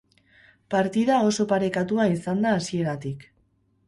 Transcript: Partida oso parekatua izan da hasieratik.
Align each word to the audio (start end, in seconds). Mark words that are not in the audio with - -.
Partida 0.75 1.19
oso 1.31 1.45
parekatua 1.51 2.07
izan 2.13 2.41
da 2.47 2.55
hasieratik. 2.61 3.29